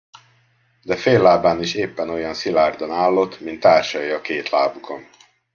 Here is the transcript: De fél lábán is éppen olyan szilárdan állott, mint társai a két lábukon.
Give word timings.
De 0.83 0.95
fél 0.95 1.21
lábán 1.21 1.59
is 1.61 1.73
éppen 1.73 2.09
olyan 2.09 2.33
szilárdan 2.33 2.91
állott, 2.91 3.39
mint 3.39 3.59
társai 3.59 4.09
a 4.09 4.21
két 4.21 4.49
lábukon. 4.49 5.07